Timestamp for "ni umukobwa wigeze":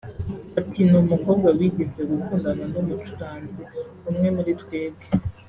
0.89-2.01